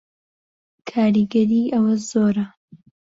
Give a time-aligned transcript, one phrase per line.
[0.89, 2.45] کاریگەری ئەوە زۆرە